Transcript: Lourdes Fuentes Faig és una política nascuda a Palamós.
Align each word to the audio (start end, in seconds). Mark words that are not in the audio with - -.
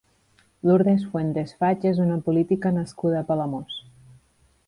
Lourdes 0.67 1.03
Fuentes 1.11 1.53
Faig 1.59 1.85
és 1.91 2.01
una 2.07 2.17
política 2.29 2.73
nascuda 2.79 3.21
a 3.23 3.27
Palamós. 3.31 3.79